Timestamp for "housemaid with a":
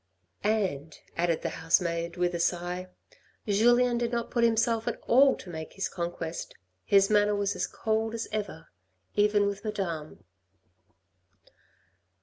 1.61-2.39